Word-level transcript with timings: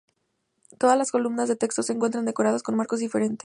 Todas 0.79 0.97
las 0.97 1.11
columnas 1.11 1.47
de 1.47 1.55
texto 1.55 1.83
se 1.83 1.93
encuentran 1.93 2.25
decoradas 2.25 2.63
con 2.63 2.75
marcos 2.75 3.01
diferentes. 3.01 3.39